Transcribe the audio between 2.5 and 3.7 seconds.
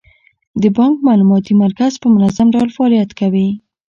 ډول فعالیت کوي.